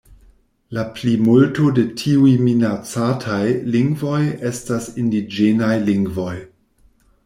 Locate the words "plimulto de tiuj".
0.99-2.33